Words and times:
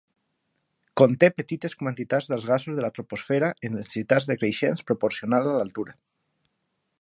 Conté 1.01 1.27
petites 1.41 1.75
quantitats 1.81 2.29
dels 2.31 2.47
gasos 2.53 2.79
de 2.79 2.85
la 2.85 2.91
troposfera 2.95 3.51
en 3.69 3.77
densitats 3.81 4.27
decreixents 4.33 4.85
proporcional 4.89 5.51
a 5.53 5.57
l'altura. 5.59 5.97